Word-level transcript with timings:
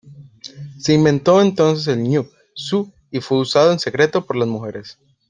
Se 0.79 0.95
inventó 0.95 1.39
entonces 1.43 1.85
el 1.85 2.01
nü 2.01 2.23
shu 2.55 2.91
y 3.11 3.19
fue 3.21 3.37
usado 3.37 3.71
en 3.71 3.77
secreto 3.77 4.25
por 4.25 4.35
las 4.35 4.47
mujeres. 4.47 4.97